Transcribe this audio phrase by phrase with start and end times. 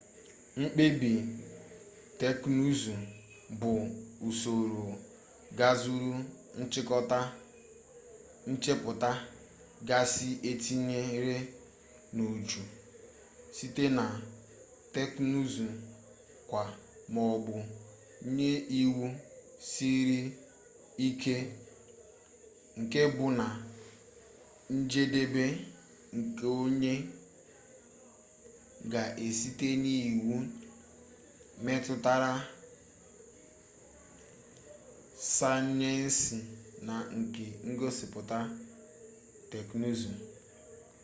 [0.61, 1.11] mkpebi
[2.19, 2.93] teknụụzụ
[3.59, 3.71] bụ
[4.27, 4.83] usoro
[5.57, 6.11] gazuru
[6.61, 7.19] nchịkọta
[8.51, 9.09] nchepụta
[9.87, 11.37] gasị etinyere
[12.15, 12.61] n'uju
[13.55, 14.03] site na
[14.93, 16.69] technụụzụ-kwaa
[17.13, 17.55] maọbụ
[18.35, 19.05] nye iwu
[19.69, 20.19] siri
[21.07, 21.35] ike
[22.79, 23.45] nke bụ na
[24.81, 25.43] njedebe
[26.19, 26.93] nke onye
[28.91, 30.35] ga-esite n'iwu
[31.65, 32.31] metụtara
[35.35, 36.37] sayensi
[36.87, 38.37] na nke ngosipụta
[39.51, 40.11] teknụụzụ